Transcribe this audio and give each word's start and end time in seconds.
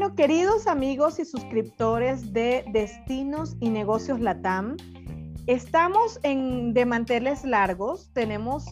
Bueno, 0.00 0.16
queridos 0.16 0.66
amigos 0.66 1.18
y 1.18 1.26
suscriptores 1.26 2.32
de 2.32 2.64
Destinos 2.72 3.58
y 3.60 3.68
Negocios 3.68 4.18
Latam, 4.18 4.78
estamos 5.46 6.18
en 6.22 6.72
de 6.72 6.86
manteles 6.86 7.44
largos. 7.44 8.10
Tenemos 8.14 8.64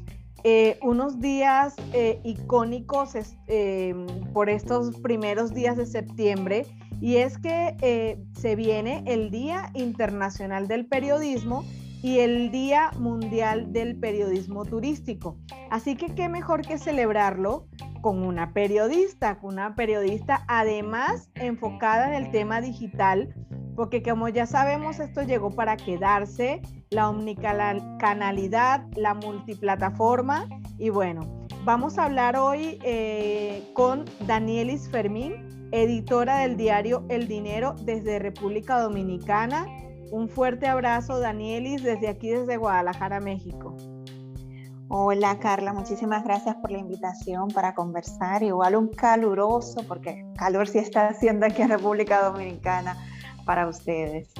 eh, 0.42 0.78
unos 0.80 1.20
días 1.20 1.76
eh, 1.92 2.18
icónicos 2.24 3.12
eh, 3.46 3.94
por 4.32 4.48
estos 4.48 4.96
primeros 5.02 5.52
días 5.52 5.76
de 5.76 5.84
septiembre 5.84 6.64
y 6.98 7.16
es 7.16 7.36
que 7.36 8.16
se 8.32 8.56
viene 8.56 9.04
el 9.06 9.30
Día 9.30 9.70
Internacional 9.74 10.66
del 10.66 10.86
Periodismo 10.86 11.62
y 12.02 12.20
el 12.20 12.50
Día 12.50 12.90
Mundial 12.98 13.70
del 13.70 13.98
Periodismo 13.98 14.64
Turístico. 14.64 15.36
Así 15.70 15.94
que 15.94 16.14
qué 16.14 16.30
mejor 16.30 16.66
que 16.66 16.78
celebrarlo 16.78 17.66
con 18.00 18.22
una 18.22 18.52
periodista, 18.52 19.38
con 19.38 19.54
una 19.54 19.74
periodista 19.74 20.44
además 20.48 21.30
enfocada 21.34 22.08
en 22.08 22.24
el 22.24 22.30
tema 22.30 22.60
digital, 22.60 23.34
porque 23.76 24.02
como 24.02 24.28
ya 24.28 24.46
sabemos 24.46 24.98
esto 24.98 25.22
llegó 25.22 25.50
para 25.50 25.76
quedarse, 25.76 26.62
la 26.90 27.08
omnicanalidad, 27.10 28.86
la 28.96 29.14
multiplataforma 29.14 30.46
y 30.78 30.90
bueno, 30.90 31.46
vamos 31.64 31.98
a 31.98 32.04
hablar 32.04 32.36
hoy 32.36 32.78
eh, 32.82 33.62
con 33.74 34.04
Danielis 34.26 34.88
Fermín, 34.88 35.68
editora 35.72 36.38
del 36.38 36.56
diario 36.56 37.04
El 37.08 37.28
Dinero 37.28 37.74
desde 37.82 38.18
República 38.18 38.80
Dominicana. 38.80 39.66
Un 40.10 40.28
fuerte 40.30 40.66
abrazo, 40.66 41.20
Danielis, 41.20 41.82
desde 41.82 42.08
aquí, 42.08 42.30
desde 42.30 42.56
Guadalajara, 42.56 43.20
México. 43.20 43.76
Hola 44.90 45.38
Carla, 45.38 45.74
muchísimas 45.74 46.24
gracias 46.24 46.56
por 46.56 46.70
la 46.70 46.78
invitación 46.78 47.48
para 47.48 47.74
conversar. 47.74 48.42
Igual 48.42 48.74
un 48.74 48.88
caluroso, 48.88 49.86
porque 49.86 50.24
calor 50.38 50.66
sí 50.66 50.78
está 50.78 51.08
haciendo 51.08 51.44
aquí 51.44 51.60
en 51.60 51.68
República 51.68 52.22
Dominicana 52.22 52.96
para 53.44 53.68
ustedes. 53.68 54.30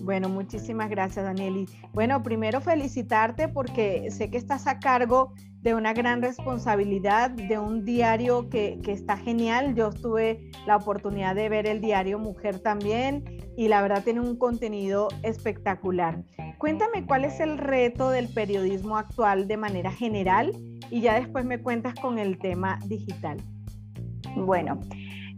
Bueno, 0.00 0.28
muchísimas 0.28 0.90
gracias, 0.90 1.24
Danieli. 1.24 1.68
Bueno, 1.92 2.24
primero 2.24 2.60
felicitarte 2.60 3.46
porque 3.46 4.10
sé 4.10 4.30
que 4.30 4.36
estás 4.36 4.66
a 4.66 4.80
cargo 4.80 5.32
de 5.62 5.74
una 5.74 5.92
gran 5.92 6.20
responsabilidad, 6.20 7.30
de 7.30 7.58
un 7.58 7.84
diario 7.84 8.48
que, 8.48 8.80
que, 8.82 8.92
está 8.92 9.16
genial. 9.16 9.74
Yo 9.74 9.90
tuve 9.90 10.50
la 10.66 10.76
oportunidad 10.76 11.34
de 11.34 11.48
ver 11.48 11.66
el 11.66 11.80
diario 11.80 12.18
Mujer 12.18 12.58
también 12.58 13.24
y 13.56 13.68
la 13.68 13.80
verdad 13.80 14.02
tiene 14.02 14.20
un 14.20 14.36
contenido 14.36 15.08
espectacular. 15.22 16.24
Cuéntame 16.58 17.06
cuál 17.06 17.24
es 17.24 17.38
el 17.40 17.58
reto 17.58 18.10
del 18.10 18.28
periodismo 18.28 18.96
actual 18.96 19.46
de 19.46 19.56
manera 19.56 19.92
general 19.92 20.52
y 20.90 21.00
ya 21.00 21.14
después 21.14 21.44
me 21.44 21.60
cuentas 21.62 21.94
con 21.94 22.18
el 22.18 22.38
tema 22.38 22.78
digital. 22.86 23.38
Bueno, 24.36 24.80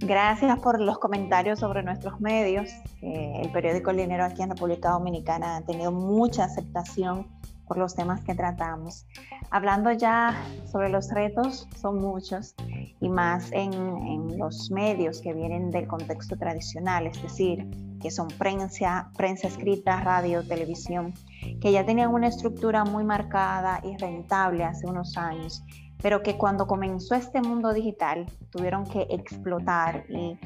Gracias 0.01 0.59
por 0.59 0.81
los 0.81 0.99
comentarios 0.99 1.61
sobre 1.61 1.83
nuestros 1.83 2.21
medios. 2.21 2.69
el 3.01 3.51
periódico 3.53 3.91
El 3.91 3.99
Dinero 3.99 4.25
aquí 4.25 4.43
en 4.43 4.51
República 4.51 4.91
Dominicana 4.91 5.57
ha 5.57 5.61
tenido 5.63 5.93
mucha 5.93 6.45
aceptación 6.45 7.29
por 7.67 7.79
los 7.79 7.95
temas 7.95 8.23
que 8.23 8.35
tratamos. 8.35 9.07
Hablando 9.51 9.93
ya 9.93 10.37
sobre 10.71 10.89
los 10.89 11.11
retos, 11.11 11.69
son 11.77 12.01
muchos 12.01 12.55
y 13.01 13.09
más 13.09 13.51
en, 13.53 14.39
los 14.39 14.71
medios 14.71 15.21
que 15.21 15.33
vienen 15.33 15.71
del 15.71 15.87
contexto 15.87 16.37
tradicional, 16.37 17.07
es 17.07 17.23
decir, 17.23 17.69
que 18.01 18.11
son 18.11 18.29
prensa, 18.29 19.11
prensa 19.17 19.49
escrita, 19.49 20.01
radio, 20.01 20.47
televisión, 20.47 21.15
que 21.61 21.73
ya 21.73 21.85
tenían 21.85 22.13
una 22.13 22.29
estructura 22.29 22.85
muy 22.85 23.05
marcada 23.05 23.81
y 23.85 23.97
rentable 23.97 24.65
hace 24.65 24.87
unos 24.87 25.17
años 25.17 25.63
pero 26.05 26.23
que 26.23 26.37
cuando 26.37 26.67
comenzó 26.67 27.15
este 27.15 27.41
mundo 27.41 27.73
digital 27.73 28.27
tuvieron 28.51 28.85
que 28.85 29.07
explotar 29.09 30.05
y 30.11 30.39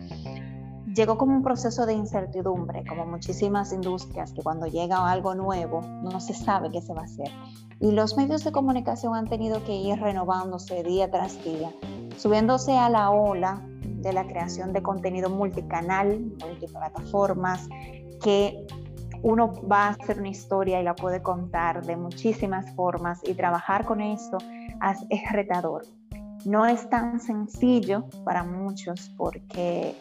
llegó 0.98 1.16
como 1.16 1.36
un 1.36 1.42
proceso 1.42 1.86
de 1.86 1.94
incertidumbre, 1.94 2.84
como 2.84 3.06
muchísimas 3.06 3.72
industrias, 3.72 4.32
que 4.32 4.42
cuando 4.42 4.66
llega 4.66 5.08
algo 5.08 5.32
nuevo 5.36 5.80
no 5.80 6.18
se 6.18 6.34
sabe 6.34 6.72
qué 6.72 6.82
se 6.82 6.92
va 6.92 7.02
a 7.02 7.04
hacer. 7.04 7.30
Y 7.78 7.92
los 7.92 8.16
medios 8.16 8.42
de 8.42 8.50
comunicación 8.50 9.14
han 9.14 9.28
tenido 9.28 9.62
que 9.62 9.76
ir 9.76 9.96
renovándose 10.00 10.82
día 10.82 11.08
tras 11.08 11.42
día, 11.44 11.70
subiéndose 12.16 12.76
a 12.76 12.90
la 12.90 13.10
ola 13.10 13.62
de 13.84 14.12
la 14.12 14.26
creación 14.26 14.72
de 14.72 14.82
contenido 14.82 15.30
multicanal, 15.30 16.18
multiplataformas, 16.40 17.68
que 18.20 18.66
uno 19.22 19.52
va 19.70 19.86
a 19.86 19.90
hacer 19.90 20.18
una 20.18 20.30
historia 20.30 20.80
y 20.80 20.82
la 20.82 20.96
puede 20.96 21.22
contar 21.22 21.86
de 21.86 21.96
muchísimas 21.96 22.74
formas 22.74 23.20
y 23.22 23.34
trabajar 23.34 23.84
con 23.84 24.00
esto 24.00 24.38
es 25.10 25.32
retador. 25.32 25.84
No 26.44 26.66
es 26.66 26.90
tan 26.90 27.20
sencillo 27.20 28.06
para 28.24 28.42
muchos 28.42 29.12
porque 29.16 29.94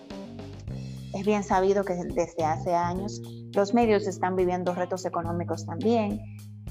es 1.13 1.25
bien 1.25 1.43
sabido 1.43 1.83
que 1.83 1.95
desde 1.95 2.43
hace 2.43 2.73
años 2.73 3.21
los 3.53 3.73
medios 3.73 4.07
están 4.07 4.35
viviendo 4.35 4.73
retos 4.73 5.05
económicos 5.05 5.65
también 5.65 6.19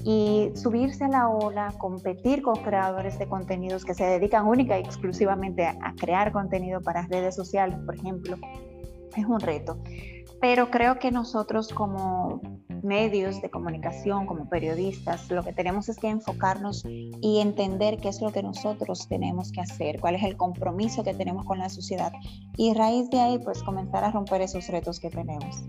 y 0.03 0.51
subirse 0.55 1.03
a 1.03 1.09
la 1.09 1.29
ola, 1.29 1.73
competir 1.79 2.41
con 2.41 2.55
creadores 2.63 3.17
de 3.19 3.27
contenidos 3.27 3.83
que 3.83 3.93
se 3.93 4.05
dedican 4.05 4.47
única 4.47 4.79
y 4.79 4.83
exclusivamente 4.83 5.65
a 5.65 5.93
crear 5.99 6.31
contenido 6.31 6.81
para 6.81 7.07
redes 7.07 7.35
sociales, 7.35 7.77
por 7.85 7.95
ejemplo, 7.95 8.37
es 9.15 9.25
un 9.25 9.39
reto. 9.39 9.79
Pero 10.39 10.69
creo 10.69 10.99
que 10.99 11.11
nosotros 11.11 11.73
como 11.73 12.41
medios 12.83 13.41
de 13.41 13.49
comunicación, 13.49 14.25
como 14.25 14.49
periodistas, 14.49 15.29
lo 15.31 15.43
que 15.43 15.53
tenemos 15.53 15.89
es 15.89 15.97
que 15.97 16.09
enfocarnos 16.09 16.83
y 16.85 17.39
entender 17.39 17.97
qué 17.97 18.09
es 18.09 18.21
lo 18.21 18.31
que 18.31 18.43
nosotros 18.43 19.07
tenemos 19.07 19.51
que 19.51 19.61
hacer, 19.61 19.99
cuál 19.99 20.15
es 20.15 20.23
el 20.23 20.37
compromiso 20.37 21.03
que 21.03 21.13
tenemos 21.13 21.45
con 21.45 21.59
la 21.59 21.69
sociedad 21.69 22.11
y 22.55 22.71
a 22.71 22.73
raíz 22.73 23.09
de 23.09 23.19
ahí 23.19 23.39
pues 23.39 23.63
comenzar 23.63 24.03
a 24.03 24.11
romper 24.11 24.41
esos 24.41 24.67
retos 24.67 24.99
que 24.99 25.09
tenemos. 25.09 25.63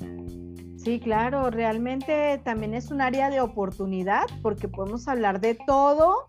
Sí, 0.76 1.00
claro, 1.00 1.50
realmente 1.50 2.40
también 2.44 2.72
es 2.72 2.90
un 2.90 3.00
área 3.00 3.30
de 3.30 3.40
oportunidad 3.40 4.24
porque 4.42 4.68
podemos 4.68 5.08
hablar 5.08 5.40
de 5.40 5.54
todo 5.66 6.26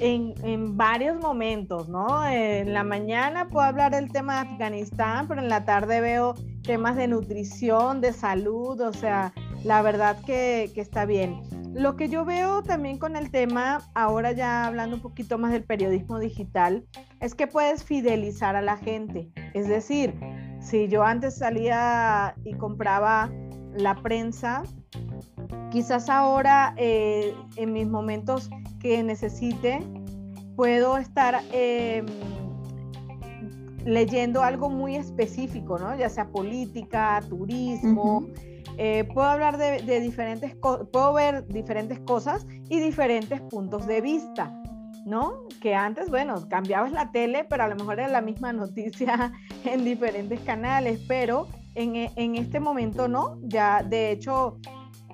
en, 0.00 0.34
en, 0.42 0.76
varios 0.76 1.20
momentos, 1.20 1.88
¿no? 1.88 2.26
En 2.26 2.72
la 2.72 2.82
mañana 2.82 3.48
puedo 3.48 3.66
hablar 3.66 3.92
del 3.92 4.10
tema 4.10 4.34
de 4.42 4.50
Afganistán, 4.50 5.28
pero 5.28 5.42
en 5.42 5.48
la 5.48 5.66
tarde 5.66 6.00
veo 6.00 6.34
temas 6.62 6.96
de 6.96 7.08
nutrición, 7.08 8.00
de 8.00 8.12
salud, 8.12 8.80
o 8.80 8.92
sea, 8.92 9.32
la 9.64 9.82
verdad 9.82 10.18
que, 10.24 10.70
está 10.76 11.04
bien. 11.04 11.40
Lo 11.74 11.96
que 11.96 12.08
yo 12.08 12.24
veo 12.24 12.62
también 12.62 12.98
con 12.98 13.14
el 13.14 13.30
tema, 13.30 13.82
ahora 13.94 14.32
ya 14.32 14.66
hablando 14.66 14.96
un 14.96 15.02
poquito 15.02 15.38
más 15.38 15.52
del 15.52 15.64
periodismo 15.64 16.18
digital, 16.18 16.84
es 17.20 17.34
que 17.34 17.46
puedes 17.46 17.84
fidelizar 17.84 18.56
a 18.56 18.62
la 18.62 18.76
gente. 18.76 19.30
Es 19.54 19.68
decir, 19.68 20.14
si 20.60 20.88
yo 20.88 21.04
antes 21.04 21.36
salía 21.36 22.34
y 22.44 22.54
compraba 22.54 23.30
la 23.76 23.94
prensa, 23.96 24.62
quizás 25.70 26.08
ahora 26.08 26.74
eh, 26.76 27.34
en 27.56 27.72
mis 27.72 27.86
momentos 27.86 28.50
que 28.80 29.02
necesite, 29.02 29.80
puedo 30.56 30.98
estar 30.98 31.40
em, 31.52 32.06
leyendo 33.84 34.42
algo 34.42 34.70
muy 34.70 34.96
específico, 34.96 35.78
¿no? 35.78 35.96
Ya 35.96 36.08
sea 36.08 36.28
política, 36.28 37.20
turismo. 37.28 38.26
Eh, 38.78 39.04
puedo 39.12 39.26
hablar 39.26 39.58
de, 39.58 40.00
diferentes 40.00 40.54
cosas, 40.56 40.86
puedo 40.92 41.12
ver 41.12 41.46
diferentes 41.48 42.00
cosas 42.00 42.46
y 42.68 42.80
diferentes 42.80 43.40
puntos 43.42 43.86
de 43.86 44.00
vista, 44.00 44.52
¿no? 45.04 45.44
Que 45.60 45.74
antes, 45.74 46.08
bueno, 46.08 46.48
cambiabas 46.48 46.92
la 46.92 47.10
tele, 47.12 47.44
pero 47.44 47.64
a 47.64 47.68
lo 47.68 47.76
mejor 47.76 48.00
era 48.00 48.08
la 48.08 48.20
misma 48.20 48.52
noticia 48.54 49.32
en 49.64 49.84
diferentes 49.84 50.40
canales, 50.40 51.00
pero 51.06 51.46
en, 51.74 52.10
en 52.16 52.36
este 52.36 52.60
momento 52.60 53.08
no, 53.08 53.38
ya 53.42 53.82
de 53.82 54.10
hecho 54.10 54.58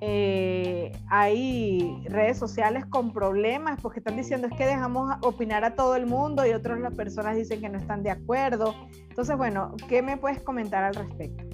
eh, 0.03 0.93
hay 1.09 2.05
redes 2.09 2.39
sociales 2.39 2.85
con 2.85 3.13
problemas 3.13 3.81
porque 3.81 4.01
están 4.01 4.17
diciendo 4.17 4.47
es 4.47 4.57
que 4.57 4.67
dejamos 4.67 5.17
opinar 5.23 5.65
a 5.65 5.75
todo 5.75 5.97
el 5.97 6.07
mundo 6.07 6.47
y 6.47 6.51
otras 6.51 6.81
las 6.81 6.95
personas 6.95 7.37
dicen 7.37 7.61
que 7.61 7.69
no 7.69 7.79
están 7.79 8.03
de 8.03 8.11
acuerdo. 8.11 8.75
Entonces, 9.09 9.37
bueno, 9.37 9.75
¿qué 9.89 10.03
me 10.03 10.19
puedes 10.19 10.43
comentar 10.43 10.85
al 10.85 10.95
respecto? 10.95 11.45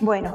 Bueno, 0.00 0.34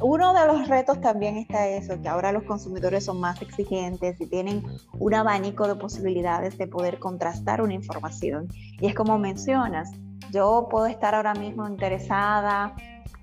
uno 0.00 0.34
de 0.34 0.46
los 0.46 0.68
retos 0.68 1.00
también 1.00 1.36
está 1.36 1.68
eso, 1.68 2.00
que 2.00 2.08
ahora 2.08 2.32
los 2.32 2.44
consumidores 2.44 3.04
son 3.04 3.20
más 3.20 3.40
exigentes 3.42 4.20
y 4.20 4.26
tienen 4.26 4.62
un 4.98 5.14
abanico 5.14 5.66
de 5.66 5.76
posibilidades 5.76 6.58
de 6.58 6.66
poder 6.66 6.98
contrastar 6.98 7.62
una 7.62 7.74
información. 7.74 8.48
Y 8.80 8.86
es 8.86 8.94
como 8.94 9.18
mencionas, 9.18 9.92
yo 10.32 10.68
puedo 10.70 10.86
estar 10.86 11.14
ahora 11.14 11.34
mismo 11.34 11.66
interesada, 11.68 12.74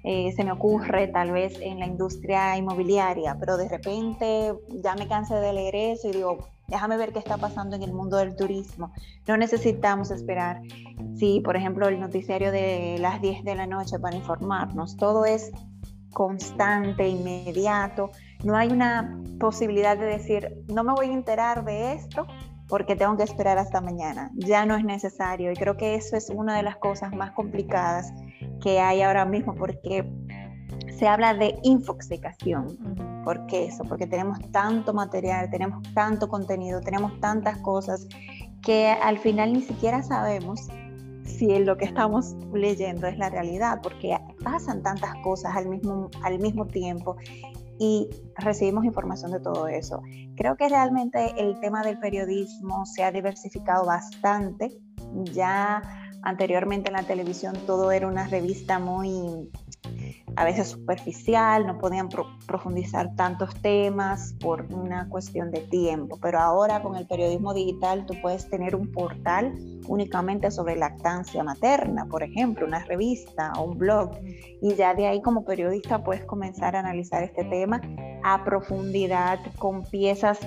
eh, 0.04 0.34
se 0.36 0.44
me 0.44 0.52
ocurre 0.52 1.08
tal 1.08 1.32
vez 1.32 1.58
en 1.62 1.80
la 1.80 1.86
industria 1.86 2.58
inmobiliaria, 2.58 3.38
pero 3.40 3.56
de 3.56 3.70
repente 3.70 4.54
ya 4.84 4.96
me 4.96 5.08
cansé 5.08 5.36
de 5.36 5.54
leer 5.54 5.76
eso 5.76 6.10
y 6.10 6.12
digo, 6.12 6.50
déjame 6.68 6.98
ver 6.98 7.14
qué 7.14 7.20
está 7.20 7.38
pasando 7.38 7.76
en 7.76 7.84
el 7.84 7.94
mundo 7.94 8.18
del 8.18 8.36
turismo. 8.36 8.92
No 9.28 9.38
necesitamos 9.38 10.12
esperar, 10.12 10.62
si 11.16 11.40
por 11.40 11.56
ejemplo 11.56 11.88
el 11.88 12.00
noticiario 12.00 12.52
de 12.52 12.98
las 13.00 13.22
10 13.22 13.44
de 13.44 13.56
la 13.56 13.68
noche 13.68 14.00
para 14.00 14.16
informarnos, 14.16 14.98
todo 14.98 15.26
es 15.26 15.52
constante, 16.14 17.08
inmediato. 17.08 18.12
No 18.44 18.56
hay 18.56 18.70
una 18.70 19.20
posibilidad 19.40 19.98
de 19.98 20.06
decir, 20.06 20.64
no 20.68 20.84
me 20.84 20.94
voy 20.94 21.08
a 21.08 21.14
enterar 21.14 21.66
de 21.66 21.94
esto 21.94 22.28
porque 22.68 22.96
tengo 22.96 23.18
que 23.18 23.24
esperar 23.24 23.58
hasta 23.58 23.82
mañana. 23.82 24.32
Ya 24.36 24.66
no 24.66 24.76
es 24.76 24.84
necesario 24.84 25.52
y 25.52 25.56
creo 25.56 25.78
que 25.78 25.96
eso 25.96 26.16
es 26.16 26.30
una 26.30 26.56
de 26.56 26.64
las 26.64 26.78
cosas 26.78 27.14
más 27.14 27.32
complicadas 27.32 28.14
que 28.62 28.80
hay 28.80 29.02
ahora 29.02 29.26
mismo 29.26 29.54
porque 29.56 30.10
se 30.98 31.08
habla 31.08 31.34
de 31.34 31.60
infoxicación. 31.64 33.22
¿Por 33.24 33.46
qué 33.48 33.66
eso? 33.66 33.84
Porque 33.84 34.08
tenemos 34.08 34.40
tanto 34.52 34.94
material, 34.94 35.50
tenemos 35.50 35.82
tanto 35.94 36.28
contenido, 36.28 36.82
tenemos 36.82 37.20
tantas 37.20 37.58
cosas 37.60 38.08
que 38.62 38.88
al 38.88 39.20
final 39.20 39.54
ni 39.54 39.62
siquiera 39.62 40.02
sabemos 40.04 40.68
si 41.26 41.60
lo 41.60 41.78
que 41.78 41.86
estamos 41.86 42.36
leyendo 42.54 43.08
es 43.08 43.18
la 43.18 43.30
realidad, 43.30 43.80
porque 43.82 44.18
pasan 44.44 44.84
tantas 44.84 45.16
cosas 45.24 45.56
al 45.56 45.68
mismo, 45.70 46.10
al 46.24 46.40
mismo 46.40 46.68
tiempo 46.68 47.18
y 47.80 48.10
recibimos 48.38 48.86
información 48.86 49.32
de 49.32 49.40
todo 49.40 49.68
eso. 49.68 50.02
Creo 50.36 50.56
que 50.56 50.70
realmente 50.70 51.34
el 51.38 51.60
tema 51.60 51.84
del 51.84 52.00
periodismo 52.00 52.86
se 52.86 53.04
ha 53.04 53.12
diversificado 53.12 53.86
bastante. 53.86 54.78
Ya 55.34 55.82
anteriormente 56.22 56.90
en 56.90 56.94
la 56.94 57.04
televisión 57.04 57.56
todo 57.66 57.92
era 57.92 58.08
una 58.08 58.28
revista 58.28 58.80
muy 58.80 59.50
a 60.36 60.46
veces 60.46 60.70
superficial, 60.70 61.68
no 61.68 61.78
podían 61.78 62.10
profundizar 62.48 63.16
tantos 63.16 63.54
temas 63.62 64.36
por 64.40 64.66
una 64.74 65.08
cuestión 65.10 65.52
de 65.52 65.62
tiempo, 65.62 66.18
pero 66.22 66.40
ahora 66.40 66.82
con 66.82 66.96
el 66.96 67.06
periodismo 67.06 67.54
digital 67.54 68.06
tú 68.06 68.16
puedes 68.22 68.50
tener 68.50 68.76
un 68.76 68.92
portal 68.92 69.54
únicamente 69.88 70.50
sobre 70.52 70.76
lactancia 70.76 71.44
materna, 71.44 72.06
por 72.06 72.24
ejemplo, 72.24 72.66
una 72.66 72.84
revista 72.84 73.54
o 73.58 73.64
un 73.64 73.78
blog, 73.78 74.12
y 74.62 74.74
ya 74.76 74.94
de 74.94 75.08
ahí 75.08 75.22
como 75.22 75.46
periodista 75.46 76.04
puedes 76.04 76.26
comenzar 76.26 76.76
a 76.76 76.80
analizar 76.80 77.24
este 77.24 77.44
tema 77.44 77.82
a 78.24 78.44
profundidad 78.44 79.40
con 79.60 79.84
piezas 79.84 80.40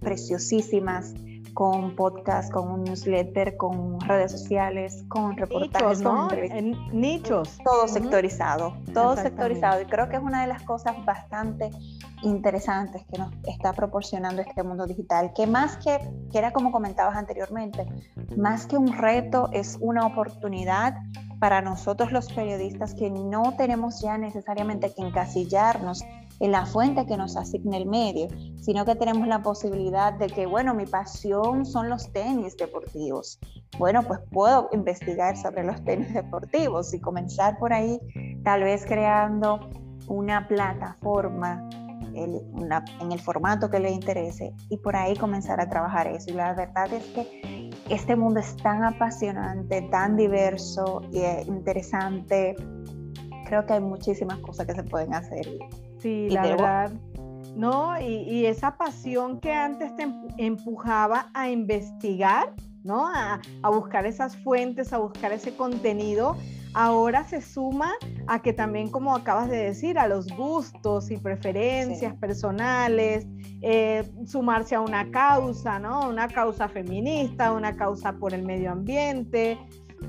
preciosísimas 0.00 1.14
con 1.56 1.96
podcast, 1.96 2.52
con 2.52 2.70
un 2.70 2.84
newsletter, 2.84 3.56
con 3.56 3.98
redes 4.00 4.30
sociales, 4.30 5.06
con 5.08 5.38
reportajes, 5.38 6.02
¿no? 6.02 6.30
En 6.30 6.76
nichos. 6.92 7.56
Todo 7.64 7.88
sectorizado, 7.88 8.76
todo 8.92 9.16
sectorizado. 9.16 9.80
Y 9.80 9.86
creo 9.86 10.06
que 10.10 10.16
es 10.16 10.22
una 10.22 10.42
de 10.42 10.48
las 10.48 10.62
cosas 10.64 11.02
bastante 11.06 11.70
interesantes 12.22 13.06
que 13.10 13.16
nos 13.16 13.32
está 13.44 13.72
proporcionando 13.72 14.42
este 14.42 14.62
mundo 14.62 14.86
digital, 14.86 15.32
que 15.34 15.46
más 15.46 15.78
que, 15.78 15.98
que 16.30 16.36
era 16.36 16.52
como 16.52 16.70
comentabas 16.70 17.16
anteriormente, 17.16 17.86
más 18.36 18.66
que 18.66 18.76
un 18.76 18.92
reto, 18.92 19.48
es 19.54 19.78
una 19.80 20.04
oportunidad 20.04 20.94
para 21.40 21.62
nosotros 21.62 22.12
los 22.12 22.30
periodistas 22.30 22.92
que 22.92 23.08
no 23.08 23.54
tenemos 23.56 24.02
ya 24.02 24.18
necesariamente 24.18 24.92
que 24.94 25.00
encasillarnos 25.00 26.04
en 26.40 26.52
la 26.52 26.66
fuente 26.66 27.06
que 27.06 27.16
nos 27.16 27.36
asigne 27.36 27.76
el 27.78 27.86
medio, 27.86 28.28
sino 28.56 28.84
que 28.84 28.94
tenemos 28.94 29.26
la 29.26 29.42
posibilidad 29.42 30.12
de 30.12 30.26
que, 30.26 30.46
bueno, 30.46 30.74
mi 30.74 30.86
pasión 30.86 31.64
son 31.64 31.88
los 31.88 32.12
tenis 32.12 32.56
deportivos. 32.56 33.38
Bueno, 33.78 34.02
pues 34.02 34.20
puedo 34.30 34.68
investigar 34.72 35.36
sobre 35.36 35.64
los 35.64 35.82
tenis 35.84 36.12
deportivos 36.12 36.92
y 36.94 37.00
comenzar 37.00 37.58
por 37.58 37.72
ahí, 37.72 37.98
tal 38.44 38.62
vez 38.62 38.84
creando 38.84 39.60
una 40.08 40.46
plataforma 40.46 41.68
en 42.14 43.12
el 43.12 43.20
formato 43.20 43.68
que 43.70 43.78
le 43.78 43.90
interese 43.90 44.54
y 44.70 44.78
por 44.78 44.96
ahí 44.96 45.16
comenzar 45.16 45.60
a 45.60 45.68
trabajar 45.68 46.06
eso. 46.06 46.30
Y 46.30 46.34
la 46.34 46.54
verdad 46.54 46.92
es 46.92 47.04
que 47.06 47.70
este 47.90 48.16
mundo 48.16 48.40
es 48.40 48.56
tan 48.56 48.82
apasionante, 48.84 49.82
tan 49.90 50.16
diverso 50.16 51.02
e 51.12 51.44
interesante. 51.46 52.56
Creo 53.46 53.66
que 53.66 53.74
hay 53.74 53.80
muchísimas 53.80 54.38
cosas 54.38 54.66
que 54.66 54.74
se 54.74 54.82
pueden 54.84 55.14
hacer. 55.14 55.46
Sí, 56.06 56.28
la 56.30 56.42
verdad. 56.42 56.92
¿no? 57.56 58.00
Y, 58.00 58.46
esa 58.46 58.76
pasión 58.76 59.40
que 59.40 59.52
antes 59.52 59.96
te 59.96 60.06
empujaba 60.38 61.30
a 61.34 61.48
investigar, 61.50 62.54
¿no? 62.84 63.08
A, 63.08 63.40
buscar 63.70 64.06
esas 64.06 64.36
fuentes, 64.36 64.92
a 64.92 64.98
buscar 64.98 65.32
ese 65.32 65.56
contenido, 65.56 66.36
ahora 66.74 67.24
se 67.24 67.40
suma 67.40 67.92
a 68.28 68.40
que 68.40 68.52
también, 68.52 68.88
como 68.88 69.16
acabas 69.16 69.50
de 69.50 69.56
decir, 69.56 69.98
a 69.98 70.06
los 70.06 70.28
gustos 70.36 71.10
y 71.10 71.16
preferencias 71.16 72.14
personales, 72.14 73.26
eh, 73.62 74.08
sumarse 74.26 74.76
a 74.76 74.80
una 74.80 75.10
causa, 75.10 75.80
¿no? 75.80 76.08
Una 76.08 76.28
causa 76.28 76.68
feminista, 76.68 77.52
una 77.52 77.74
causa 77.74 78.12
por 78.12 78.32
el 78.32 78.44
medio 78.44 78.70
ambiente. 78.70 79.58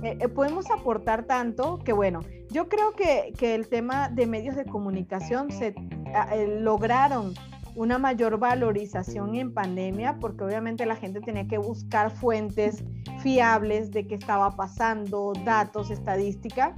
Eh, 0.03 0.17
eh, 0.21 0.27
podemos 0.27 0.69
aportar 0.69 1.23
tanto 1.23 1.79
que, 1.79 1.91
bueno, 1.91 2.19
yo 2.51 2.69
creo 2.69 2.93
que, 2.93 3.33
el 3.55 3.67
tema 3.67 4.09
de 4.09 4.27
medios 4.27 4.55
de 4.55 4.65
comunicación 4.65 5.51
se 5.51 5.67
eh, 5.67 6.57
lograron 6.59 7.33
una 7.75 7.97
mayor 7.97 8.37
valorización 8.37 9.35
en 9.35 9.53
pandemia, 9.53 10.17
porque 10.19 10.43
obviamente 10.43 10.85
la 10.85 10.95
gente 10.95 11.21
tenía 11.21 11.47
que 11.47 11.57
buscar 11.57 12.11
fuentes 12.11 12.83
fiables 13.21 13.91
de 13.91 14.07
qué 14.07 14.15
estaba 14.15 14.51
pasando, 14.55 15.33
datos, 15.45 15.89
estadística. 15.89 16.75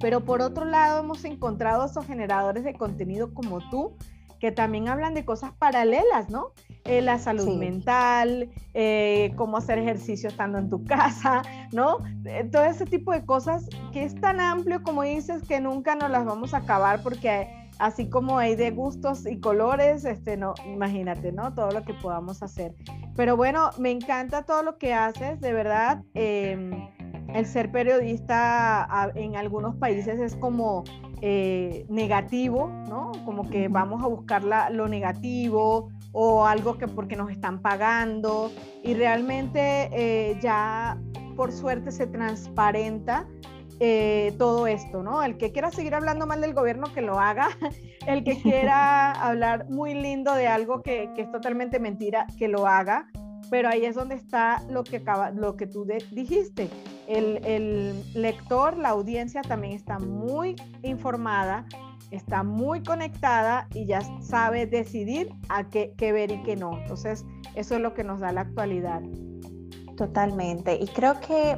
Pero 0.00 0.24
por 0.24 0.40
otro 0.42 0.64
lado, 0.64 1.00
hemos 1.00 1.24
encontrado 1.24 1.86
esos 1.86 2.06
generadores 2.06 2.64
de 2.64 2.74
contenido 2.74 3.32
como 3.32 3.58
tú, 3.70 3.96
que 4.44 4.52
también 4.52 4.88
hablan 4.88 5.14
de 5.14 5.24
cosas 5.24 5.52
paralelas, 5.54 6.28
¿no? 6.28 6.48
Eh, 6.84 7.00
la 7.00 7.18
salud 7.18 7.56
mental, 7.56 8.50
eh, 8.74 9.32
cómo 9.36 9.56
hacer 9.56 9.78
ejercicio 9.78 10.28
estando 10.28 10.58
en 10.58 10.68
tu 10.68 10.84
casa, 10.84 11.40
¿no? 11.72 11.96
Eh, 12.26 12.46
todo 12.52 12.62
ese 12.64 12.84
tipo 12.84 13.12
de 13.12 13.24
cosas 13.24 13.66
que 13.94 14.04
es 14.04 14.14
tan 14.14 14.40
amplio 14.40 14.82
como 14.82 15.02
dices 15.02 15.44
que 15.48 15.60
nunca 15.60 15.94
nos 15.94 16.10
las 16.10 16.26
vamos 16.26 16.52
a 16.52 16.58
acabar 16.58 17.02
porque 17.02 17.48
así 17.78 18.10
como 18.10 18.36
hay 18.36 18.54
de 18.54 18.70
gustos 18.70 19.24
y 19.24 19.40
colores, 19.40 20.04
este, 20.04 20.36
no, 20.36 20.52
imagínate, 20.66 21.32
¿no? 21.32 21.54
Todo 21.54 21.70
lo 21.70 21.82
que 21.82 21.94
podamos 21.94 22.42
hacer. 22.42 22.74
Pero 23.16 23.38
bueno, 23.38 23.70
me 23.78 23.92
encanta 23.92 24.42
todo 24.42 24.62
lo 24.62 24.76
que 24.76 24.92
haces, 24.92 25.40
de 25.40 25.54
verdad. 25.54 26.02
El 27.32 27.46
ser 27.46 27.70
periodista 27.70 29.12
en 29.14 29.36
algunos 29.36 29.76
países 29.76 30.20
es 30.20 30.36
como 30.36 30.84
eh, 31.20 31.86
negativo, 31.88 32.68
¿no? 32.88 33.12
Como 33.24 33.48
que 33.48 33.68
vamos 33.68 34.02
a 34.04 34.06
buscar 34.06 34.44
lo 34.44 34.88
negativo 34.88 35.88
o 36.12 36.46
algo 36.46 36.78
que 36.78 36.86
porque 36.86 37.16
nos 37.16 37.30
están 37.30 37.60
pagando 37.60 38.52
y 38.82 38.94
realmente 38.94 39.88
eh, 39.92 40.38
ya 40.40 41.00
por 41.34 41.50
suerte 41.50 41.90
se 41.90 42.06
transparenta 42.06 43.26
eh, 43.80 44.32
todo 44.38 44.66
esto, 44.66 45.02
¿no? 45.02 45.22
El 45.22 45.36
que 45.36 45.50
quiera 45.50 45.70
seguir 45.70 45.94
hablando 45.94 46.26
mal 46.26 46.40
del 46.40 46.54
gobierno, 46.54 46.92
que 46.92 47.02
lo 47.02 47.18
haga. 47.18 47.48
El 48.06 48.22
que 48.22 48.40
quiera 48.40 49.10
hablar 49.26 49.68
muy 49.68 49.94
lindo 49.94 50.34
de 50.34 50.46
algo 50.46 50.82
que, 50.82 51.10
que, 51.16 51.22
es 51.22 51.32
totalmente 51.32 51.80
mentira, 51.80 52.26
que 52.38 52.48
lo 52.48 52.66
haga. 52.66 53.08
Pero 53.54 53.68
ahí 53.68 53.84
es 53.84 53.94
donde 53.94 54.16
está 54.16 54.64
lo 54.68 54.82
que, 54.82 54.96
acaba, 54.96 55.30
lo 55.30 55.56
que 55.56 55.68
tú 55.68 55.86
dijiste 56.10 56.68
el, 57.06 58.02
lector, 58.12 58.76
la 58.76 58.88
audiencia 58.88 59.42
también 59.42 59.74
está 59.74 60.00
muy 60.00 60.56
informada, 60.82 61.64
está 62.10 62.42
muy 62.42 62.82
conectada 62.82 63.68
y 63.72 63.86
ya 63.86 64.00
sabe 64.20 64.66
decidir 64.66 65.30
a 65.48 65.68
qué, 65.68 65.94
ver 66.00 66.32
y 66.32 66.42
qué 66.42 66.56
no. 66.56 66.76
Entonces, 66.78 67.24
eso 67.54 67.76
es 67.76 67.80
lo 67.80 67.94
que 67.94 68.02
nos 68.02 68.18
da 68.18 68.32
la 68.32 68.40
actualidad. 68.40 69.02
Totalmente. 69.96 70.74
Y 70.74 70.88
creo 70.88 71.20
que 71.20 71.56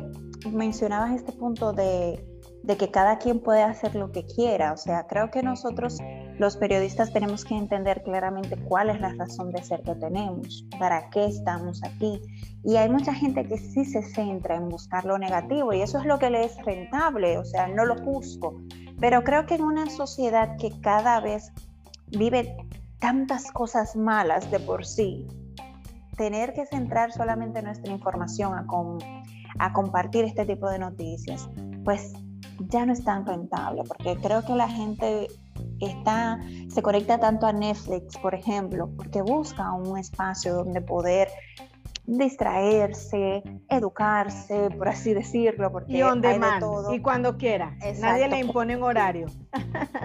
mencionabas 0.53 1.13
este 1.13 1.33
punto 1.33 1.73
de, 1.73 2.23
de 2.63 2.77
que 2.77 2.91
cada 2.91 3.17
quien 3.17 3.41
puede 3.41 3.63
hacer 3.63 3.95
lo 3.95 4.13
que 4.13 4.27
quiera. 4.27 4.75
O 4.75 4.77
sea, 4.77 5.07
creo 5.07 5.31
que 5.31 5.43
nosotros 5.43 5.97
los 6.39 6.57
periodistas 6.57 7.13
tenemos 7.13 7.45
que 7.45 7.57
entender 7.57 8.03
claramente 8.03 8.57
cuál 8.57 8.91
es 8.91 9.01
la 9.01 9.13
razón 9.15 9.53
de 9.53 9.63
ser 9.63 9.83
que 9.83 9.95
tenemos, 9.95 10.67
para 10.79 11.09
qué 11.11 11.27
estamos 11.27 11.83
aquí. 11.83 12.21
Y 12.63 12.77
hay 12.77 12.91
mucha 12.91 13.15
gente 13.15 13.47
que 13.47 13.57
sí 13.57 13.85
se 13.85 14.03
centra 14.03 14.57
en 14.57 14.69
buscar 14.69 15.05
lo 15.05 15.19
negativo 15.19 15.73
y 15.73 15.81
eso 15.81 15.99
es 15.99 16.05
lo 16.05 16.19
que 16.19 16.31
le 16.31 16.45
es 16.45 16.57
rentable, 16.65 17.39
o 17.39 17.45
sea, 17.45 17.69
no 17.69 17.87
lo 17.87 17.97
juzgo. 17.97 18.61
Pero 19.01 19.23
creo 19.25 19.47
que 19.47 19.55
en 19.55 19.63
una 19.63 19.89
sociedad 19.89 20.57
que 20.57 20.79
cada 20.81 21.21
vez 21.21 21.53
vive 22.09 22.57
tantas 22.99 23.51
cosas 23.53 23.97
malas 23.97 24.51
de 24.51 24.61
por 24.61 24.85
sí, 24.85 25.27
tener 26.17 26.53
que 26.53 26.67
centrar 26.67 27.13
solamente 27.13 27.63
nuestra 27.63 27.93
información 27.93 28.55
a, 28.55 28.67
a 29.59 29.73
compartir 29.73 30.25
este 30.25 30.45
tipo 30.45 30.69
de 30.69 30.79
noticias, 30.79 31.49
pues 31.85 32.13
ya 32.59 32.87
no 32.87 32.93
es 32.93 33.05
tan 33.05 33.27
rentable, 33.27 33.83
porque 33.87 34.17
creo 34.17 34.43
que 34.43 34.55
la 34.55 34.69
gente 34.69 35.29
está, 35.81 36.39
se 36.69 36.83
conecta 36.83 37.19
tanto 37.19 37.47
a 37.47 37.53
Netflix, 37.53 38.17
por 38.19 38.35
ejemplo, 38.35 38.91
porque 38.97 39.23
busca 39.23 39.73
un 39.73 39.99
espacio 39.99 40.55
donde 40.55 40.81
poder 40.81 41.29
distraerse, 42.07 43.43
educarse, 43.69 44.71
por 44.79 44.89
así 44.89 45.13
decirlo, 45.13 45.73
porque 45.73 45.93
y 45.99 46.03
on 46.03 46.21
demand, 46.21 46.65
y 46.93 47.01
cuando 47.01 47.37
quiera, 47.37 47.77
nadie 48.01 48.29
le 48.29 48.39
impone 48.39 48.77
un 48.77 48.85
horario. 48.85 49.27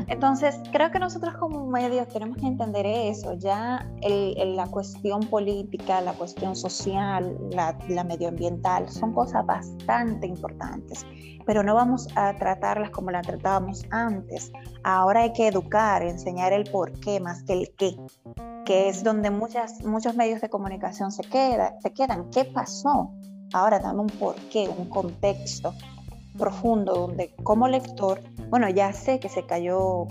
Entonces, 0.08 0.60
creo 0.72 0.92
que 0.92 1.00
nosotros 1.00 1.36
como 1.38 1.66
medios 1.66 2.08
tenemos 2.08 2.38
que 2.38 2.48
entender 2.48 2.86
eso, 2.86 3.34
ya 3.34 3.88
la 4.02 4.68
cuestión 4.68 5.22
política, 5.22 6.02
la 6.02 6.14
cuestión 6.14 6.56
social, 6.56 7.38
la, 7.52 7.78
la 7.90 8.04
medioambiental, 8.04 8.90
son 8.90 9.14
cosas 9.14 9.46
bastante 9.46 10.28
importantes, 10.28 11.06
pero 11.46 11.64
no 11.64 11.76
vamos 11.76 12.08
a 12.16 12.36
tratarlas 12.36 12.90
como 12.92 13.12
las 13.12 13.26
tratábamos 13.26 13.86
antes. 13.92 14.52
Ahora 14.84 15.22
hay 15.22 15.34
que 15.34 15.48
educar, 15.48 16.04
enseñar 16.04 16.54
el 16.54 16.70
por 16.70 16.92
qué 17.00 17.20
más 17.20 17.44
que 17.44 17.54
el 17.54 17.74
qué. 17.78 17.96
que 18.66 18.90
es 18.90 19.04
donde 19.04 19.32
muchas, 19.32 19.84
muchos 19.84 20.16
medios 20.16 20.42
de 20.42 20.50
comunicación 20.50 21.12
se, 21.12 21.24
queda, 21.24 21.76
se 21.82 21.92
quedan. 21.94 22.30
¿Qué 22.30 22.46
pasó? 22.46 23.12
Ahora 23.54 23.80
dame 23.80 24.02
un 24.02 24.08
porqué, 24.08 24.70
un 24.70 24.86
contexto 24.86 25.74
profundo 26.38 26.94
donde 26.94 27.34
como 27.44 27.68
lector, 27.68 28.22
bueno, 28.50 28.70
ya 28.70 28.94
sé 28.94 29.20
que 29.20 29.30
se 29.30 29.46
cayó, 29.46 30.08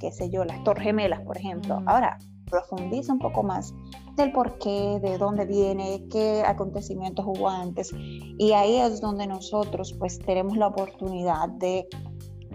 qué 0.00 0.12
sé 0.12 0.30
yo, 0.30 0.44
las 0.44 0.62
Torres 0.64 0.84
Gemelas, 0.84 1.20
por 1.20 1.36
ejemplo. 1.36 1.82
Ahora 1.86 2.18
profundiza 2.48 3.12
un 3.12 3.18
poco 3.18 3.42
más 3.42 3.74
del 4.16 4.32
por 4.32 4.58
qué, 4.58 4.98
de 5.00 5.16
dónde 5.18 5.46
viene, 5.46 6.04
qué 6.10 6.42
acontecimientos 6.44 7.24
hubo 7.26 7.48
antes. 7.48 7.92
Y 7.94 8.52
ahí 8.52 8.76
es 8.76 9.00
donde 9.00 9.26
nosotros 9.26 9.94
pues 9.98 10.18
tenemos 10.18 10.56
la 10.56 10.66
oportunidad 10.66 11.48
de, 11.48 11.86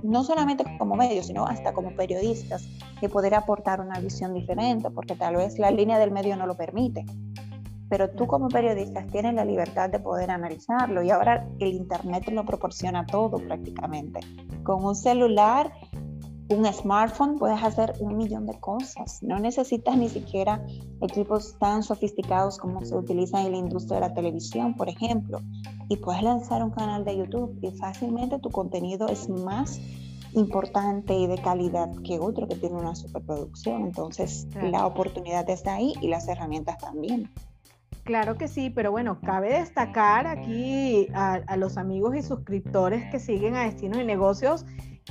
no 0.03 0.23
solamente 0.23 0.65
como 0.77 0.95
medios, 0.95 1.27
sino 1.27 1.45
hasta 1.45 1.73
como 1.73 1.95
periodistas, 1.95 2.67
de 3.01 3.09
poder 3.09 3.33
aportar 3.35 3.81
una 3.81 3.99
visión 3.99 4.33
diferente, 4.33 4.89
porque 4.91 5.15
tal 5.15 5.37
vez 5.37 5.57
la 5.57 5.71
línea 5.71 5.97
del 5.99 6.11
medio 6.11 6.35
no 6.35 6.45
lo 6.47 6.55
permite. 6.55 7.05
Pero 7.93 8.09
tú 8.09 8.25
como 8.25 8.49
periodista 8.49 9.05
tienes 9.05 9.35
la 9.35 9.45
libertad 9.45 9.87
de 9.87 9.99
poder 9.99 10.31
analizarlo 10.31 11.03
y 11.03 11.11
ahora 11.11 11.47
el 11.59 11.73
Internet 11.73 12.27
lo 12.31 12.43
proporciona 12.43 13.05
todo 13.05 13.37
prácticamente. 13.37 14.19
Con 14.63 14.83
un 14.83 14.95
celular 14.95 15.71
un 16.49 16.65
smartphone 16.73 17.37
puedes 17.37 17.61
hacer 17.61 17.93
un 17.99 18.17
millón 18.17 18.47
de 18.47 18.59
cosas. 18.59 19.21
No 19.21 19.37
necesitas 19.37 19.95
ni 19.95 20.09
siquiera 20.09 20.65
equipos 21.01 21.55
tan 21.59 21.83
sofisticados 21.83 22.57
como 22.57 22.83
se 22.83 22.95
utilizan 22.95 23.45
en 23.45 23.51
la 23.51 23.57
industria 23.59 23.99
de 23.99 24.07
la 24.07 24.13
televisión, 24.15 24.73
por 24.73 24.89
ejemplo. 24.89 25.41
Y 25.87 25.97
puedes 25.97 26.23
lanzar 26.23 26.63
un 26.63 26.71
canal 26.71 27.05
de 27.05 27.15
YouTube 27.15 27.59
y 27.61 27.77
fácilmente 27.77 28.39
tu 28.39 28.49
contenido 28.49 29.07
es 29.07 29.29
más 29.29 29.79
importante 30.33 31.13
y 31.13 31.27
de 31.27 31.37
calidad 31.37 31.91
que 32.03 32.17
otro 32.17 32.47
que 32.47 32.55
tiene 32.55 32.75
una 32.75 32.95
superproducción. 32.95 33.83
Entonces, 33.83 34.47
la 34.55 34.87
oportunidad 34.87 35.47
está 35.47 35.75
ahí 35.75 35.93
y 36.01 36.07
las 36.07 36.27
herramientas 36.27 36.79
también. 36.79 37.29
Claro 38.03 38.37
que 38.37 38.49
sí, 38.49 38.69
pero 38.69 38.91
bueno, 38.91 39.19
cabe 39.21 39.53
destacar 39.59 40.27
aquí 40.27 41.07
a, 41.13 41.55
los 41.55 41.77
amigos 41.77 42.15
y 42.15 42.21
suscriptores 42.21 43.09
que 43.11 43.19
siguen 43.19 43.55
a 43.55 43.63
Destinos 43.63 43.99
y 43.99 44.03
Negocios 44.03 44.65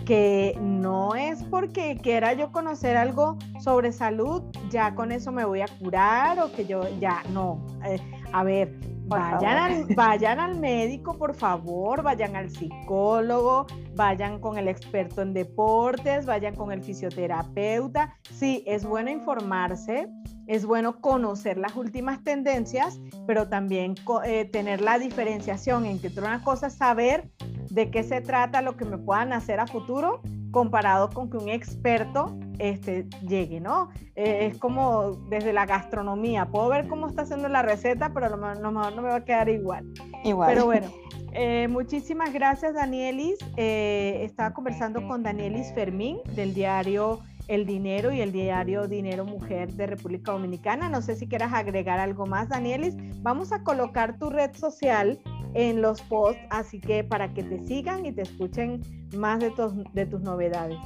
que 0.07 0.59
no 0.61 1.15
es 1.15 1.43
porque 1.45 1.99
quiera 2.03 2.33
yo 2.33 2.51
conocer 2.51 2.97
algo 2.97 3.37
sobre 3.61 3.93
salud, 3.93 4.43
ya 4.71 4.95
con 4.95 5.13
eso 5.13 5.33
me 5.33 5.45
voy 5.45 5.61
a 5.61 5.69
curar 5.79 6.39
o 6.41 6.51
que 6.53 6.65
yo 6.65 6.83
ya 6.99 7.23
no. 7.31 7.65
Eh, 7.85 7.99
a 8.33 8.43
ver, 8.43 8.75
vayan 9.13 9.57
al, 9.59 9.87
vayan 9.95 10.41
al 10.41 10.59
médico, 10.59 11.17
por 11.19 11.35
favor, 11.35 12.03
vayan 12.03 12.37
al 12.37 12.51
psicólogo, 12.51 13.67
vayan 13.95 14.41
con 14.41 14.59
el 14.59 14.69
experto 14.69 15.23
en 15.23 15.33
deportes, 15.35 16.27
vayan 16.27 16.55
con 16.55 16.73
el 16.73 16.83
fisioterapeuta. 16.83 18.17
Sí, 18.31 18.65
es 18.67 18.85
bueno 18.85 19.11
informarse, 19.11 20.09
es 20.47 20.65
bueno 20.65 21.01
conocer 21.01 21.59
las 21.59 21.77
últimas 21.77 22.23
tendencias, 22.23 23.01
pero 23.27 23.49
también 23.49 23.95
eh, 24.25 24.45
tener 24.47 24.81
la 24.81 24.99
diferenciación 24.99 25.87
en 25.87 26.01
que 26.01 26.11
una 26.19 26.43
cosa 26.43 26.67
es 26.69 26.75
saber 26.75 27.31
de 27.71 27.91
qué 27.91 28.03
se 28.03 28.21
trata 28.21 28.63
lo 28.63 28.77
que 28.77 28.85
me 28.85 28.99
puedan 28.99 29.33
hacer 29.33 29.61
a 29.61 29.67
futuro 29.67 30.21
comparado 30.51 31.09
con 31.11 31.31
que 31.31 31.39
un 31.39 31.49
experto 31.49 32.37
este, 32.63 33.07
llegue, 33.27 33.61
¿no? 33.61 33.91
Eh, 34.15 34.47
es 34.53 34.59
como 34.59 35.17
desde 35.29 35.53
la 35.53 35.67
gastronomía, 35.67 36.47
puedo 36.47 36.69
ver 36.69 36.87
cómo 36.87 37.09
está 37.09 37.23
haciendo 37.23 37.49
la 37.49 37.63
receta, 37.63 38.13
pero 38.15 38.27
a 38.27 38.29
lo 38.29 38.37
mejor 38.37 38.61
no, 38.61 38.71
me 38.71 39.09
va 39.09 39.17
a 39.17 39.25
quedar 39.25 39.49
igual. 39.49 39.85
Igual. 40.23 40.51
Pero 40.55 40.67
bueno, 40.67 40.87
eh, 41.33 41.67
muchísimas 41.67 42.33
gracias 42.33 42.75
Danielis. 42.75 43.37
Eh, 43.57 44.21
estaba 44.23 44.55
conversando 44.55 45.05
con 45.09 45.25
Danielis 45.25 45.75
Fermín 45.75 46.19
del 46.37 46.55
diario 46.55 47.19
El 47.49 47.67
Dinero 47.67 48.13
y 48.13 48.21
el 48.21 48.31
diario 48.31 48.87
Dinero 48.87 49.25
Mujer 49.25 49.73
de 49.73 49.89
República 49.89 50.31
Dominicana. 50.31 50.89
No 50.89 51.03
sé 51.03 51.17
si 51.17 51.27
quieras 51.27 51.53
agregar 51.53 51.99
algo 51.99 52.27
más, 52.27 52.49
Danielis. 52.49 52.95
Vamos 53.23 53.51
a 53.51 53.65
colocar 53.65 54.19
tu 54.19 54.31
red 54.31 54.55
social 54.55 55.19
en 55.55 55.83
los 55.83 56.01
posts, 56.03 56.41
así 56.49 56.81
que 56.81 57.03
para 57.03 57.35
que 57.35 57.43
te 57.43 57.59
sigan 57.59 58.07
y 58.07 58.13
te 58.13 58.23
escuchen 58.23 58.83
más 59.17 59.41
de, 59.41 59.51
tus, 59.51 59.73
de 59.93 60.07
tus 60.07 60.21
novedades. 60.21 60.79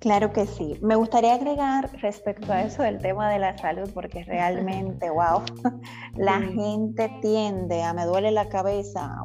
Claro 0.00 0.32
que 0.32 0.46
sí. 0.46 0.78
Me 0.80 0.94
gustaría 0.94 1.34
agregar 1.34 1.90
respecto 2.00 2.52
a 2.52 2.62
eso 2.62 2.82
del 2.82 2.98
tema 2.98 3.30
de 3.30 3.40
la 3.40 3.58
salud, 3.58 3.90
porque 3.92 4.22
realmente, 4.22 5.10
wow, 5.10 5.42
la 6.16 6.40
gente 6.40 7.10
tiende 7.20 7.82
a 7.82 7.92
me 7.92 8.04
duele 8.04 8.30
la 8.30 8.48
cabeza, 8.48 9.24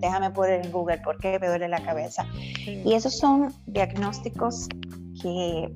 déjame 0.00 0.30
poner 0.30 0.64
en 0.66 0.72
Google 0.72 0.98
por 0.98 1.18
qué 1.18 1.38
me 1.38 1.46
duele 1.46 1.68
la 1.68 1.80
cabeza. 1.80 2.26
Y 2.66 2.94
esos 2.94 3.16
son 3.16 3.52
diagnósticos 3.66 4.68
que 5.22 5.72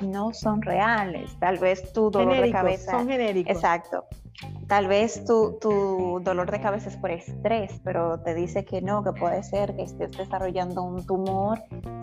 no 0.00 0.32
son 0.32 0.62
reales. 0.62 1.36
Tal 1.38 1.58
vez 1.58 1.92
tu 1.92 2.10
dolor 2.10 2.40
de 2.40 2.50
cabeza. 2.50 2.92
Son 2.92 3.08
genéricos. 3.08 3.54
Exacto. 3.54 4.06
Tal 4.68 4.86
vez 4.86 5.24
tu, 5.24 5.56
tu, 5.62 6.20
dolor 6.22 6.50
de 6.50 6.60
cabeza 6.60 6.90
es 6.90 6.96
por 6.98 7.10
estrés, 7.10 7.80
pero 7.84 8.20
te 8.20 8.34
dice 8.34 8.66
que 8.66 8.82
no, 8.82 9.02
que 9.02 9.12
puede 9.12 9.42
ser 9.42 9.74
que 9.74 9.84
estés 9.84 10.10
desarrollando 10.10 10.82
un 10.82 11.06
tumor 11.06 11.62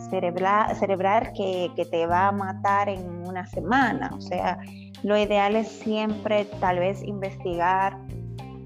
cerebral, 0.09 0.75
cerebral 0.75 1.31
que, 1.33 1.71
que 1.75 1.85
te 1.85 2.07
va 2.07 2.29
a 2.29 2.31
matar 2.31 2.89
en 2.89 3.07
una 3.27 3.45
semana. 3.45 4.09
O 4.17 4.21
sea, 4.21 4.57
lo 5.03 5.15
ideal 5.15 5.55
es 5.55 5.67
siempre 5.67 6.45
tal 6.59 6.79
vez 6.79 7.03
investigar 7.03 7.99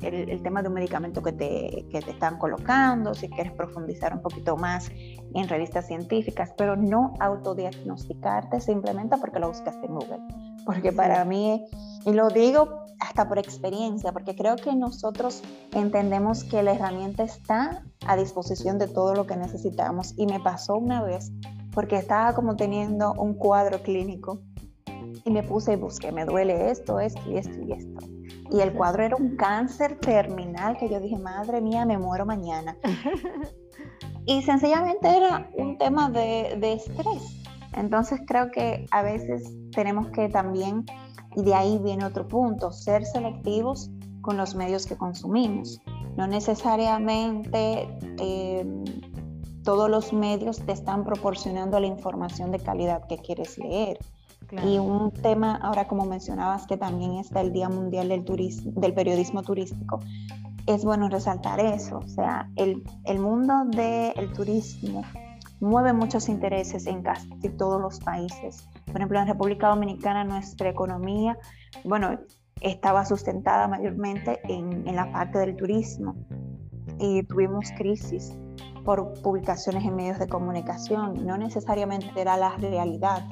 el, 0.02 0.30
el, 0.30 0.42
tema 0.44 0.62
de 0.62 0.70
un 0.70 0.76
medicamento 0.76 1.22
que 1.22 1.34
te, 1.34 1.86
que 1.92 2.00
te 2.00 2.12
están 2.12 2.38
colocando, 2.38 3.14
si 3.14 3.28
quieres 3.28 3.52
profundizar 3.52 4.14
un 4.14 4.22
poquito 4.22 4.56
más 4.56 4.90
en 5.34 5.50
revistas 5.50 5.88
científicas, 5.88 6.54
pero 6.58 6.78
no 6.78 7.16
autodiagnosticarte 7.20 8.62
simplemente 8.62 9.18
porque 9.18 9.40
lo 9.40 9.50
buscaste 9.50 9.86
en 9.86 9.94
Google. 9.94 10.20
Porque 10.66 10.94
para 10.94 11.26
mí, 11.26 11.66
y 12.06 12.14
lo 12.14 12.30
digo 12.30 12.89
hasta 13.00 13.28
por 13.28 13.40
experiencia, 13.40 14.12
porque 14.12 14.36
creo 14.36 14.56
que 14.56 14.76
nosotros 14.76 15.42
entendemos 15.74 16.44
que 16.44 16.64
la 16.64 16.74
herramienta 16.74 17.24
está 17.24 17.84
a 18.06 18.16
disposición 18.16 18.78
de 18.78 18.88
todo 18.88 19.14
lo 19.16 19.26
que 19.26 19.38
necesitamos. 19.38 20.14
Y 20.18 20.26
me 20.26 20.40
pasó 20.40 20.76
una 20.76 21.02
vez, 21.04 21.32
porque 21.74 21.98
estaba 21.98 22.34
como 22.34 22.56
teniendo 22.56 23.14
un 23.14 23.34
cuadro 23.34 23.82
clínico 23.82 24.42
y 25.26 25.32
me 25.32 25.44
puse 25.44 25.74
y 25.74 25.76
busqué, 25.76 26.12
me 26.12 26.26
duele 26.26 26.70
esto, 26.72 27.00
esto 27.00 27.22
y 27.30 27.38
esto 27.38 27.62
y 27.62 27.74
esto. 27.74 28.06
Y 28.52 28.62
el 28.62 28.74
cuadro 28.74 29.04
era 29.04 29.16
un 29.16 29.36
cáncer 29.36 30.00
terminal 30.00 30.78
que 30.78 30.90
yo 30.90 31.00
dije, 31.00 31.18
madre 31.18 31.62
mía, 31.62 31.86
me 31.86 31.98
muero 31.98 32.26
mañana. 32.26 32.78
y 34.26 34.42
sencillamente 34.42 35.08
era 35.08 35.50
un 35.56 35.78
tema 35.78 36.10
de, 36.10 36.58
de 36.60 36.74
estrés. 36.74 37.40
Entonces 37.74 38.22
creo 38.26 38.50
que 38.52 38.88
a 38.92 39.04
veces 39.04 39.54
tenemos 39.72 40.08
que 40.10 40.30
también 40.30 40.86
y 41.40 41.44
de 41.44 41.54
ahí 41.54 41.78
viene 41.78 42.06
otro 42.06 42.28
punto, 42.28 42.72
ser 42.72 43.06
selectivos 43.06 43.90
con 44.22 44.36
los 44.36 44.56
medios 44.56 44.86
que 44.86 44.98
consumimos. 44.98 45.82
No 46.18 46.28
necesariamente 46.28 47.88
eh, 48.20 48.66
todos 49.64 49.90
los 49.90 50.12
medios 50.12 50.60
te 50.66 50.74
están 50.74 51.06
proporcionando 51.06 51.80
la 51.80 51.88
información 51.88 52.52
de 52.52 52.60
calidad 52.60 53.08
que 53.08 53.18
quieres 53.18 53.58
leer. 53.58 53.98
Y 54.66 54.80
un 54.80 55.12
tema, 55.12 55.56
ahora 55.62 55.88
como 55.88 56.06
mencionabas, 56.06 56.66
que 56.66 56.76
también 56.76 57.16
está 57.16 57.42
el 57.42 57.54
Día 57.54 57.70
Mundial 57.70 58.10
del, 58.10 58.26
Turismo, 58.26 58.72
del 58.76 58.94
Periodismo 58.94 59.44
Turístico, 59.44 60.00
es 60.66 60.84
bueno 60.84 61.08
resaltar 61.08 61.60
eso. 61.60 62.00
O 62.00 62.08
sea, 62.08 62.50
el, 62.56 62.84
el 63.06 63.20
mundo 63.20 63.54
del 63.66 64.34
turismo 64.34 65.04
mueve 65.60 65.94
muchos 65.94 66.30
intereses 66.30 66.88
en 66.88 67.04
casi 67.04 67.30
todos 67.58 67.80
los 67.82 68.00
países. 68.00 68.68
Por 68.92 68.98
ejemplo, 68.98 69.20
en 69.20 69.28
República 69.28 69.70
Dominicana 69.70 70.24
nuestra 70.24 70.70
economía, 70.70 71.38
bueno, 71.84 72.20
estaba 72.62 73.06
sustentada 73.06 73.68
mayormente 73.68 74.40
en, 74.44 74.88
en 74.88 74.96
la 74.96 75.12
parte 75.12 75.40
del 75.40 75.56
turismo 75.56 76.16
y 77.00 77.24
tuvimos 77.24 77.72
crisis 77.78 78.34
por 78.84 79.14
publicaciones 79.22 79.86
en 79.86 79.96
medios 79.96 80.20
de 80.20 80.28
comunicación, 80.28 81.26
no 81.26 81.38
necesariamente 81.38 82.10
era 82.20 82.38
la 82.38 82.56
realidad. 82.58 83.24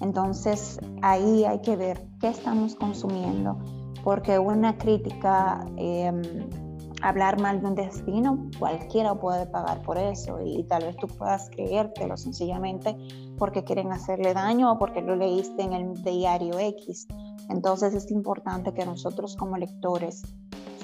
Entonces 0.00 0.80
ahí 1.02 1.44
hay 1.44 1.60
que 1.60 1.76
ver 1.76 2.02
qué 2.20 2.28
estamos 2.28 2.74
consumiendo, 2.74 3.58
porque 4.02 4.38
una 4.38 4.76
crítica 4.78 5.64
eh, 5.76 6.12
hablar 7.02 7.40
mal 7.40 7.60
de 7.60 7.66
un 7.66 7.74
destino, 7.74 8.48
cualquiera 8.58 9.14
puede 9.14 9.46
pagar 9.46 9.82
por 9.82 9.98
eso 9.98 10.40
y 10.44 10.64
tal 10.64 10.84
vez 10.84 10.96
tú 10.96 11.08
puedas 11.08 11.50
creértelo 11.50 12.16
sencillamente 12.16 12.96
porque 13.38 13.64
quieren 13.64 13.92
hacerle 13.92 14.32
daño 14.32 14.72
o 14.72 14.78
porque 14.78 15.02
lo 15.02 15.16
leíste 15.16 15.62
en 15.62 15.72
el 15.72 16.02
diario 16.02 16.58
X. 16.58 17.08
Entonces 17.50 17.94
es 17.94 18.10
importante 18.10 18.72
que 18.72 18.86
nosotros 18.86 19.36
como 19.36 19.56
lectores 19.56 20.22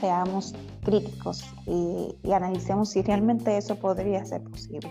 seamos 0.00 0.54
críticos 0.84 1.44
y, 1.66 2.14
analicemos 2.32 2.90
si 2.90 3.02
realmente 3.02 3.56
eso 3.56 3.76
podría 3.76 4.24
ser 4.24 4.42
posible. 4.42 4.90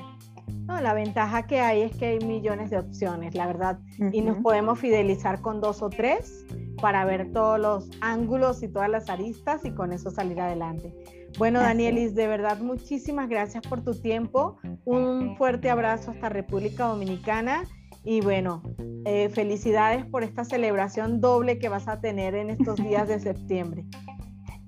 No, 0.66 0.82
la 0.82 0.94
ventaja 0.94 1.48
que 1.48 1.62
hay 1.62 1.82
es 1.82 1.96
que 1.96 2.08
hay 2.08 2.20
millones 2.20 2.70
de 2.70 2.80
opciones, 2.80 3.36
la 3.36 3.48
verdad, 3.48 3.80
y 4.12 4.22
nos 4.22 4.38
podemos 4.40 4.80
fidelizar 4.80 5.42
con 5.42 5.62
dos 5.62 5.82
o 5.82 5.90
tres 5.90 6.46
para 6.82 7.06
ver 7.06 7.32
todos 7.32 7.60
los 7.60 7.90
ángulos 8.02 8.62
y 8.64 8.68
todas 8.68 8.90
las 8.90 9.10
aristas 9.10 9.64
y 9.64 9.72
con 9.72 9.94
eso 9.94 10.12
salir 10.12 10.40
adelante. 10.42 10.94
Bueno, 11.38 11.60
Danielis, 11.60 12.15
de 12.15 12.27
verdad, 12.27 12.60
muchísimas 12.60 13.29
gracias 13.29 13.62
por 13.67 13.84
tu 13.84 13.94
tiempo. 13.94 14.58
Un 14.86 15.38
fuerte 15.38 15.70
abrazo 15.70 16.12
hasta 16.12 16.29
República 16.29 16.86
Dominicana 16.86 17.63
Y 18.03 18.22
bueno, 18.22 18.63
eh, 19.06 19.29
felicidades 19.29 20.06
por 20.06 20.24
esta 20.24 20.44
celebración 20.44 21.22
doble 21.22 21.60
que 21.60 21.70
vas 21.70 21.88
a 21.88 22.01
tener 22.01 22.34
en 22.34 22.50
estos 22.50 22.77
días 22.77 23.08
de 23.08 23.20
septiembre. 23.20 23.86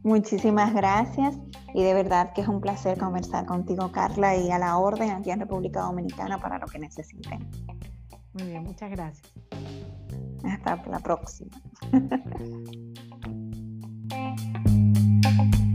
Muchísimas 0.03 0.73
gracias 0.73 1.37
y 1.73 1.83
de 1.83 1.93
verdad 1.93 2.31
que 2.33 2.41
es 2.41 2.47
un 2.47 2.61
placer 2.61 2.97
conversar 2.97 3.45
contigo, 3.45 3.91
Carla, 3.91 4.37
y 4.37 4.51
a 4.51 4.59
la 4.59 4.77
orden 4.77 5.09
aquí 5.09 5.31
en 5.31 5.39
República 5.39 5.81
Dominicana 5.81 6.37
para 6.37 6.59
lo 6.59 6.67
que 6.67 6.79
necesiten. 6.79 7.49
Muy 8.33 8.47
bien, 8.47 8.63
muchas 8.63 8.91
gracias. 8.91 9.33
Hasta 10.43 10.75
la 10.87 10.99
próxima. 10.99 11.51